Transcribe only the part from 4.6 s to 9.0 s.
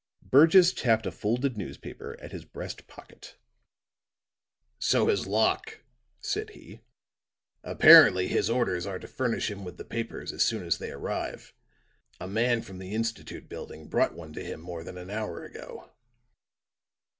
"So has Locke," said he. "Apparently his orders are